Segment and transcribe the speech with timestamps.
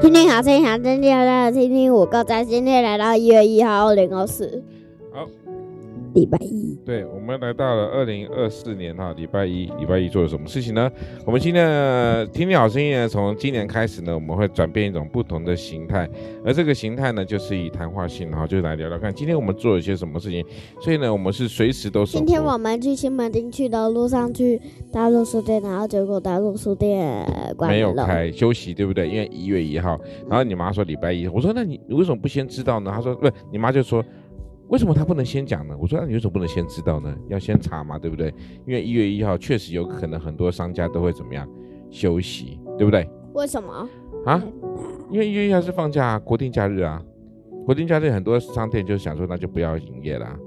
[0.00, 2.42] 听听好声音，好声音，好，听听我歌在。
[2.42, 4.64] 今天来到一月一号，二零二四。
[6.10, 6.20] 好。
[6.20, 10.90] 礼拜一，对，我们来到了二零二四年哈，礼拜一，礼拜一做了什么事情呢？
[11.24, 16.08] 我们今天的听听好声音呢，从今年开始呢，我们会转变一种不同的形态，
[16.44, 20.44] 而这个形态呢，就是以谈话性哈，就来聊聊看今天我们做了一些什么事情。
[20.80, 22.18] 所以呢，我们是随时都是。
[22.18, 24.60] 今天我们去新门町去的路上去
[24.92, 27.24] 大陆书店，然后结果大陆书店
[27.56, 29.08] 关没有开，休息，对不对？
[29.08, 32.90] 因为一月一号，然后你妈说礼拜一，我说那你你为什么不先知道呢？
[32.92, 34.04] 她说不，你妈就说。
[34.70, 35.76] 为什么他不能先讲呢？
[35.78, 37.14] 我说那你为什么不能先知道呢？
[37.28, 38.32] 要先查嘛，对不对？
[38.66, 41.48] 因为一月一号确实有可能很多商家都会怎么样
[41.90, 43.08] 休息，对不对？
[43.34, 43.88] 为什么
[44.24, 44.42] 啊？
[45.10, 47.02] 因为一月一号是放假，国定假日啊，
[47.66, 50.38] 国定假日很多商店就想说那就不要营业啦。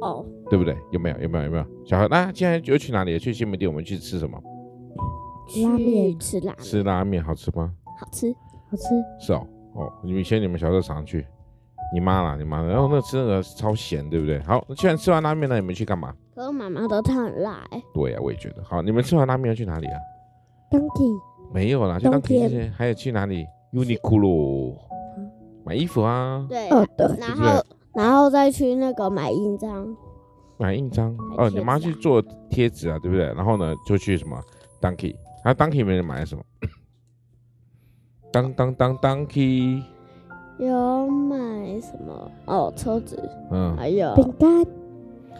[0.00, 0.76] 哦，对不对？
[0.90, 1.18] 有没有？
[1.20, 1.44] 有没有？
[1.44, 1.64] 有没有？
[1.84, 3.16] 小何，那现在就去哪里？
[3.16, 4.36] 去西门町，我们去吃什么？
[5.62, 7.72] 拉面，吃拉面，吃拉面好吃吗？
[7.96, 8.34] 好吃，
[8.70, 8.84] 好吃。
[9.20, 11.24] 是哦，哦，你们以前你们小时候常去。
[11.94, 14.40] 你妈啦，你妈，然后那吃那个超咸，对不对？
[14.42, 16.12] 好，那既然吃完拉面呢，你们去干嘛？
[16.34, 17.64] 可是妈妈都汤很辣。
[17.94, 18.64] 对呀、啊，我也觉得。
[18.64, 19.96] 好，你们吃完拉面要去哪里啊
[20.72, 21.16] ？Donkey。
[21.52, 22.72] 没有啦，去 Donkey。
[22.72, 24.76] 还有去哪里？Uniqlo、
[25.16, 25.30] 嗯。
[25.64, 26.44] 买衣服啊。
[26.48, 26.68] 对。
[26.70, 27.06] 哦，对。
[27.16, 27.62] 然后，对对
[27.94, 29.96] 然后再去那个买印章。
[30.58, 31.16] 买印章？
[31.38, 33.26] 哦，你妈去做贴纸啊，对不对？
[33.34, 34.36] 然后呢，就去什么
[34.80, 35.14] Donkey？
[35.44, 36.42] 啊，Donkey 没人买什么？
[38.32, 39.80] 当当当 Donkey。
[40.58, 41.36] 有买
[41.80, 42.30] 什么？
[42.46, 43.18] 哦，车子，
[43.50, 44.48] 嗯，还有饼干。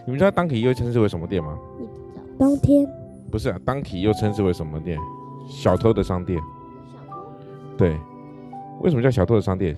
[0.06, 1.56] 你们知道 Donkey 又称之为什么店吗？
[2.38, 2.86] 当天
[3.30, 4.98] 不是啊，Donkey 又称之为什么店？
[5.48, 6.38] 小偷的商店。
[6.92, 7.22] 小偷？
[7.76, 7.96] 对，
[8.80, 9.76] 为什么叫小偷的商店？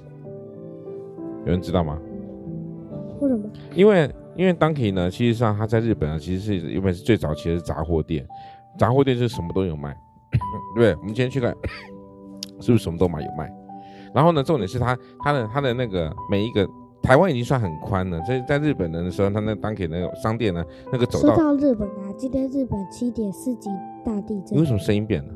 [1.45, 1.99] 有人知道吗？
[3.21, 3.45] 为什么？
[3.75, 8.27] 因为因为 Donkey 呢，其实上它在日本啊，其实是原本是最早期的杂货店，
[8.79, 9.97] 杂货店是什么都有卖，
[10.75, 11.55] 对，我们今天去看，
[12.61, 13.53] 是不是什么都买有卖？
[14.17, 16.67] 然后呢，重点是他他的他的那个每一个
[17.03, 21.35] 台湾已经算很宽了，所以在日本人的时候，他那当给那个商店呢，那个走道。
[21.35, 23.69] 说到日本啊，今天日本七点四级
[24.03, 24.57] 大地震。
[24.57, 25.29] 你为什么声音变了？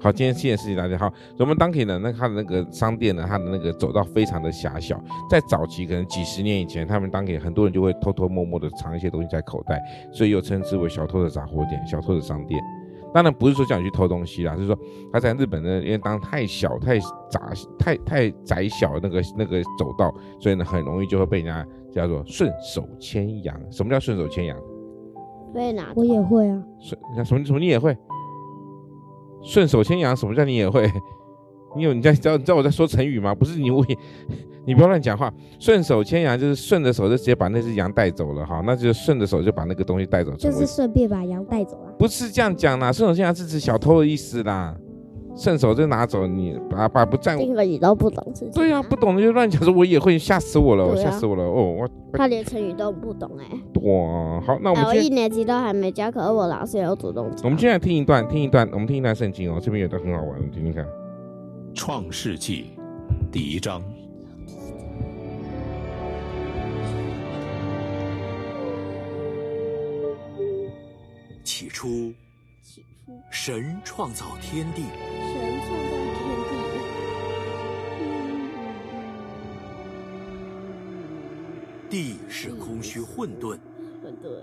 [0.00, 0.98] 好，今天七点四级大地震。
[0.98, 9.78] 好，我们当给呢，那他的那个商店呢，他的那个走道非常的狭小，在早期可能几十年以前，他们当给很多人就会偷偷摸摸的藏一些东西在口袋，
[10.12, 12.58] 所以又称之为小偷的杂货店、小偷的商店。
[13.14, 14.76] 当然不是说叫你去偷东西啦，就是说
[15.12, 17.40] 他在日本呢，因为当太小、太窄、
[17.78, 23.56] 太太窄小那个那个走道，所以呢很容易就会被人家叫做顺手牵羊。
[23.70, 24.58] 什么叫顺手牵羊？
[25.54, 25.92] 被拿？
[25.94, 26.60] 我也会啊。
[26.80, 27.96] 顺什么什么你也会？
[29.44, 30.16] 顺手牵羊？
[30.16, 30.90] 什么叫你也会？
[31.76, 33.34] 你有你在知道你知道我在说成语吗？
[33.34, 33.84] 不是你会。
[34.66, 41.92] 你不要乱讲话，顺手牵羊就是顺着手就直接把那只羊带走了哈，那就顺着手就把那个东西带走，就是顺便把羊带走了。
[41.98, 44.74] 不是这样讲啦，顺手牵羊是指小偷的意思啦，
[45.36, 47.36] 顺手就拿走你把把不占。
[47.38, 48.46] 这个你都不懂是？
[48.54, 53.80] 对呀、啊，不懂的就乱讲，说我也会吓死我了，我吓、啊、死我了哦，我他连成语都不懂哎、欸。
[53.82, 57.30] 哇，好，那我们、哎、我一年级都还没教，可是我老师有主动。
[57.42, 60.82] 我们现在听一段，听一段，我们听一段圣经哦，这边有段很好玩，你听听看，
[61.74, 62.66] 《创世纪》
[63.32, 63.82] 第一章。
[71.42, 72.14] 起初，
[73.30, 74.82] 神创造天地。
[74.82, 76.30] 神创造天
[81.90, 81.90] 地。
[81.90, 83.58] 地是空虚混沌，
[84.00, 84.42] 混沌，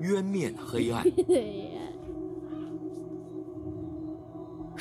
[0.00, 1.04] 渊面黑暗。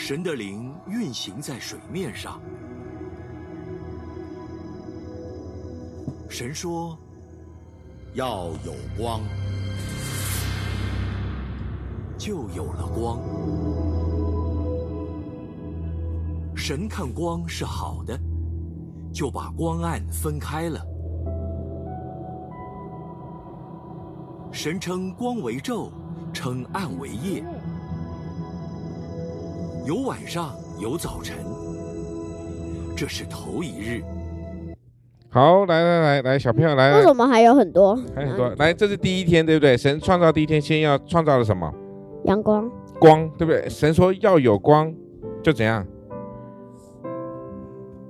[0.09, 2.42] 神的灵运行在水面上。
[6.28, 6.98] 神说
[8.18, 9.22] ：“要有光。”
[12.18, 13.19] 就有了光。
[16.56, 18.19] 神看光是好的，
[19.13, 20.83] 就把光暗分开了。
[24.51, 25.92] 神称光为昼，
[26.33, 27.45] 称暗为夜。
[29.89, 31.36] 有晚上，有早晨。
[32.95, 34.03] 这是头一日。
[35.31, 37.95] 好，来来来来，小朋友来，为什么还有很多？
[38.13, 38.53] 还有很多。
[38.59, 39.75] 来，这是第一天，对不对？
[39.75, 41.74] 神创造第一天，先要创造了什么？
[42.25, 42.69] 阳光，
[43.00, 43.68] 光，对不对？
[43.68, 44.94] 神说要有光，
[45.41, 45.83] 就怎样？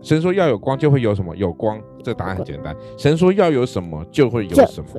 [0.02, 1.34] 神说要有光，就会有什么？
[1.38, 1.82] 有光。
[2.04, 2.76] 这答案很简单。
[2.98, 4.90] 神说要有什么，就会有什么。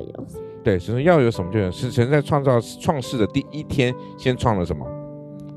[0.63, 1.69] 对，神说要有什么，就有。
[1.69, 4.83] 是神在创造创世的第一天，先创了什么？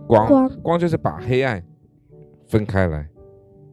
[0.06, 0.27] 光。
[0.27, 1.62] 光，光就是把黑暗
[2.47, 3.06] 分开来，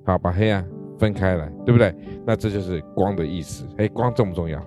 [0.05, 0.65] 好，把黑暗
[0.97, 1.93] 分开来，对不对？
[2.25, 3.65] 那这就是光的意思。
[3.77, 4.59] 哎，光重不重要？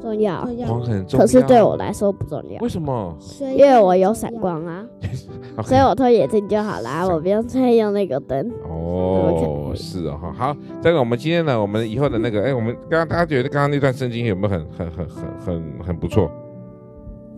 [0.00, 1.24] 重要，光很重要。
[1.24, 2.60] 可是对我来说不重要。
[2.60, 3.16] 为什么？
[3.56, 4.84] 因为我有闪光啊，
[5.56, 8.50] okay, 所以我脱眼镜就好啦，我不用再用那个灯。
[8.68, 16.28] 哦，是哦，好，好，这个我们今天呢，我们以后的那个，哎，我们刚刚大家觉得刚刚那段圣经有没有很很很很很很不错？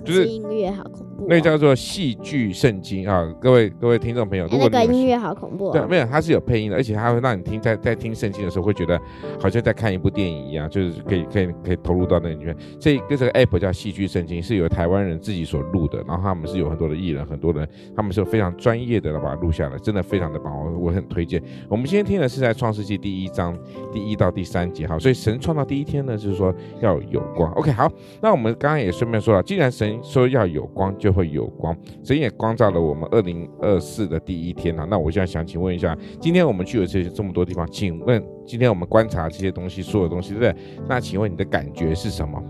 [0.05, 3.25] 就是音乐好恐怖，那叫做戏剧圣经啊！
[3.41, 9.01] 各位各位听众朋友，如果那个音乐好恐怖，对，没有，它是有配音的，而且它会让你听在在听圣经的时候，会觉得
[9.41, 12.55] 好像在看一部电影一样，就是可以可以可以投入到那里面。
[12.79, 17.67] 这个这个 app 叫戏剧圣经，是由台湾人自己所录的，然后他们是有很多的艺人，很多人
[17.97, 21.43] 他们是非常专业的把它录下来，真的非常的棒，我我很推荐。
[21.69, 23.57] 我们今天听的是在创世纪第一章
[23.93, 27.51] 第一到第三节，哈，所以神创造第一天呢，就是说要有光。
[27.53, 27.91] OK，好，
[28.21, 34.87] 那我们刚刚也顺便说了，既然神说要有光，就会有光，神也光照了我们二零二四的第一天啊。
[34.91, 40.55] 那我现在想请问一下，今天我们去了这些这么多地方，请问今天我们观察这些东西，所有东西，对不对？
[40.89, 42.43] 那请问你的感觉是什么？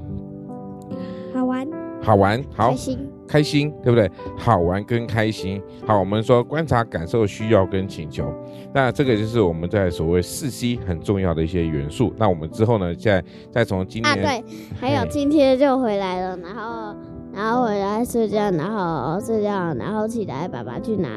[1.35, 1.69] 好玩，
[2.03, 4.11] 好玩，好，开心，开心，对不对？
[4.37, 5.61] 好玩跟开心。
[5.87, 8.33] 好，我们说观察、感受、需要跟请求，
[8.73, 12.15] 那这个就是我们在所谓四 C 很重要的一些元素。
[12.17, 14.45] 那我们之后呢，再再从今天啊，对，
[14.79, 16.95] 还有今天就回来了，然后。
[17.35, 21.09] 然后回来睡觉，然后睡觉，然后起来，爸爸去拿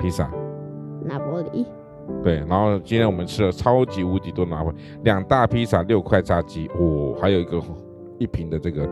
[0.00, 0.30] 披萨，
[1.04, 1.64] 拿玻璃。
[2.22, 4.64] 对，然后今天我们吃了超级无敌多拿
[5.04, 7.62] 两大披萨，六块炸鸡，哦，还有一个
[8.18, 8.88] 一瓶的这个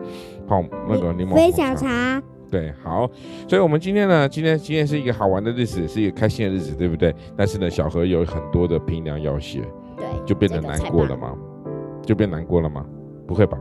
[0.47, 2.23] 泡那个柠檬飞小茶。
[2.49, 3.11] 对，好，
[3.49, 7.15] 所以我们今天呢，今天今天是一个好玩的日子，是一个开心的日子，对不对？
[7.37, 9.61] 但是呢，小何有很多的平凉要写，
[9.97, 11.35] 对，就变得难过了吗？
[12.03, 12.87] 就变难过了吗？
[13.27, 13.59] 不会吧？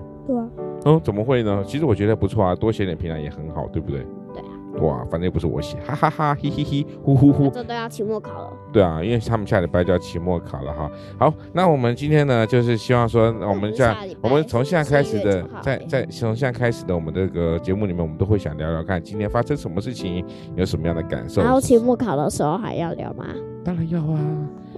[0.88, 0.96] 对啊。
[0.96, 1.64] 哦，怎么会呢？
[1.66, 4.06] 其实我觉得不错啊，多写点评论也很好，对不对？
[4.34, 4.48] 对啊。
[4.82, 7.50] 哇，反正又不是我写，哈哈哈，嘿嘿嘿，呼呼呼。
[7.50, 8.54] 这都要期末考了。
[8.72, 10.92] 对啊，因为他们下礼拜就要期末考了哈。
[11.18, 20.24] 好，那我们今天呢，就是希望说，我们在我们从现在开始的，在在从现在开始的我们这个节目里面，我们都会想聊聊看今天发生什么事情，
[20.56, 21.42] 有什么样的感受。
[21.42, 23.26] 然后期末考的时候还要聊吗？
[23.68, 24.20] 当然要啊。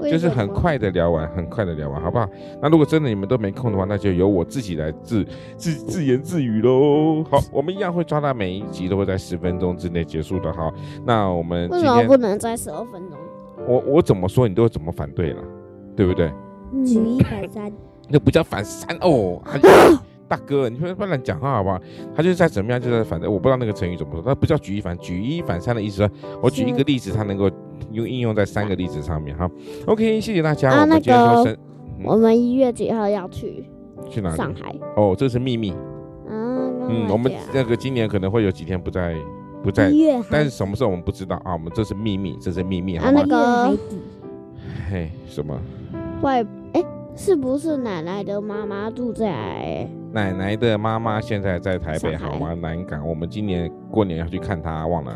[0.02, 2.28] 就是很快的聊完，很快的聊完，好不好？
[2.62, 5.24] 那如果真的你们都没空的话，那就由我自己来自
[5.58, 7.24] 自自言自语喽。
[7.30, 10.52] 好，我们一样会抓到每一集都会在十分钟之内结束的。
[10.52, 10.74] 哈，
[11.06, 13.20] 那我们为什么不能在十二分钟？
[13.68, 15.44] 我我怎么说你都会怎么反对了，
[15.96, 16.32] 对不对？
[16.86, 17.72] 举一反三，
[18.10, 19.40] 那不叫反三哦。
[20.30, 21.82] 大哥，你不要乱讲话好不好？
[22.16, 26.08] 他就是在怎么样，就在反正我不知道那个成语怎么说，他不叫举一反举一反三的意思。
[26.42, 27.50] 我举一个例子，他能够
[27.92, 29.50] 用应用在三个例子上面哈。
[29.86, 30.70] OK，谢谢大家。
[30.72, 31.58] 啊，那个，
[32.04, 33.70] 我们一月几号要去？
[34.10, 34.38] 去哪里？
[34.38, 34.76] 上海。
[34.96, 35.74] 哦，这是秘密。
[36.30, 39.16] 嗯，我们那个今年可能会有几天不在，
[39.64, 39.92] 不在。
[40.32, 41.54] 但是什么时候我们不知道啊？
[41.54, 42.98] 我们这是秘密，这是秘密。
[42.98, 43.78] 啊，那个。
[44.90, 45.60] 嘿，什么？
[46.22, 46.46] 会。
[47.16, 49.86] 是不是奶奶的妈妈住在？
[50.14, 52.54] 奶奶的妈妈现在在台北，好吗？
[52.54, 53.06] 南港。
[53.06, 55.14] 我们今年过年要去看她，忘了。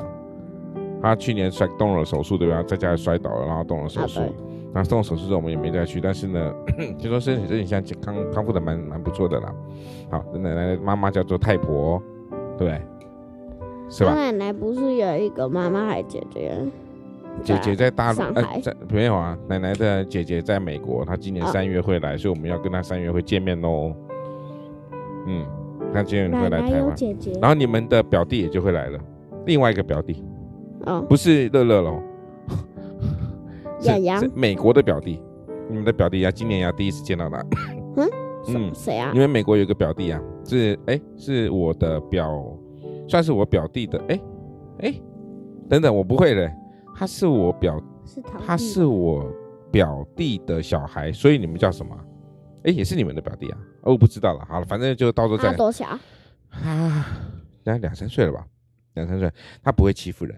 [1.04, 2.64] 她去年摔动了手术，对吧？
[2.64, 4.22] 在家里摔倒了，然后动了手术。
[4.74, 6.02] 然后动了手术之后，我们也没再去。
[6.02, 6.52] 但是呢，
[6.98, 9.54] 听说身体身体现在康康复的蛮蛮不错的啦。
[10.10, 12.02] 好，奶奶的妈妈叫做太婆，
[12.58, 12.82] 对，
[13.88, 14.16] 是吧？
[14.16, 16.58] 奶奶不是有一个妈妈还是姐姐？
[17.44, 19.38] 姐姐在大陆，呃，在没有啊。
[19.48, 23.94] 奶奶的姐姐在美国，她今年三月会来，哦、所以我们要跟她三月会见面喽。
[25.28, 25.46] 嗯，
[25.94, 26.96] 她今年会来台湾。
[26.96, 29.00] 姐姐，然后你们的表弟也就会来了，
[29.46, 30.24] 另外一个表弟，
[30.86, 32.02] 哦，不是乐乐喽，
[33.82, 35.22] 洋洋是美国的表弟，
[35.70, 37.38] 你们的表弟呀，今年要第一次见到他。
[37.96, 38.10] 嗯
[38.50, 39.12] 嗯，谁啊？
[39.14, 42.44] 因为美国有个表弟啊，是哎，是我的表，
[43.08, 44.20] 算是我表弟的，哎
[44.80, 44.94] 哎，
[45.70, 46.52] 等等，我不会的。
[46.96, 49.26] 他是我表，是他是我
[49.72, 51.98] 表弟的小孩，所以你们叫什么？
[52.66, 53.58] 哎，也是你们的表弟啊？
[53.84, 54.46] 哦，我不知道了。
[54.50, 55.50] 好了，反正就到时候再。
[55.50, 55.86] 他多小？
[56.52, 57.08] 啊，
[57.64, 58.46] 两两三岁了吧？
[58.96, 59.32] 两三岁，
[59.64, 60.38] 他不会欺负人。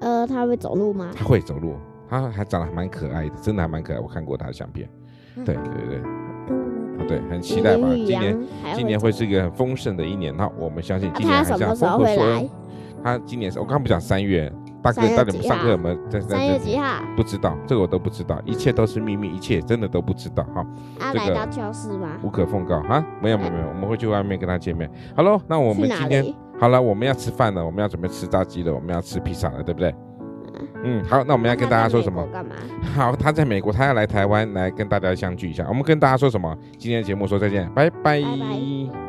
[0.00, 1.10] 呃，他会走路吗？
[1.14, 1.74] 他会走路，
[2.08, 4.00] 他还长得还蛮可爱的，真的还蛮可爱。
[4.00, 4.88] 我看过他的相片。
[5.36, 7.88] 嗯、对对对，啊、对，很期待吧？
[7.94, 8.38] 今年
[8.74, 10.36] 今年会是一个很丰盛的一年。
[10.36, 12.50] 那我们相信今年还是要丰富说。
[13.02, 14.52] 他今年是我刚刚不讲三月。
[14.80, 16.36] 大哥，到底我们上课有没有在在？
[16.36, 17.02] 三月几号？
[17.16, 20.64] 不知道，这个我都不知道，一切都是秘密，一切真的都不知道哈。
[21.00, 22.10] 啊，来到教室吗？
[22.22, 23.04] 无可奉告啊！
[23.20, 24.88] 没有没有没有，我们会去外面跟他见面。
[25.16, 29.94] 好喽，那我们今天好了，我们要吃饭了，我们要准备吃炸鸡了，我们要吃披萨了，对不对？
[30.82, 32.26] 嗯，好，那我们要跟大家说什么？
[32.32, 32.54] 干嘛？
[32.94, 35.64] 好，他在美国，他要来台湾来跟大家相聚一下。
[35.68, 36.56] 我们跟大家说什么？
[36.78, 38.20] 今天的节目说再见，拜拜。
[38.20, 39.07] 拜拜。